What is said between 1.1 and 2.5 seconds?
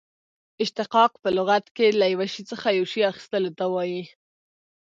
په لغت کښي له یوه شي